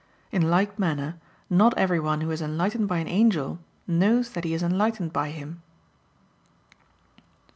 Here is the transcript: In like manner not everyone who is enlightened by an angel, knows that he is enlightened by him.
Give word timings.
In 0.31 0.49
like 0.49 0.79
manner 0.79 1.19
not 1.47 1.77
everyone 1.77 2.21
who 2.21 2.31
is 2.31 2.41
enlightened 2.41 2.87
by 2.87 2.97
an 2.97 3.07
angel, 3.07 3.59
knows 3.85 4.31
that 4.31 4.43
he 4.45 4.55
is 4.55 4.63
enlightened 4.63 5.13
by 5.13 5.29
him. 5.29 5.61